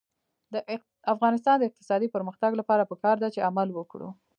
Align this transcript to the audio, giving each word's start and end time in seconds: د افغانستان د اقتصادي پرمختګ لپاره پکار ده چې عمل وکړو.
د 0.53 0.55
افغانستان 1.13 1.55
د 1.57 1.63
اقتصادي 1.69 2.07
پرمختګ 2.15 2.51
لپاره 2.61 2.87
پکار 2.91 3.15
ده 3.23 3.27
چې 3.33 3.45
عمل 3.49 3.69
وکړو. 3.73 4.09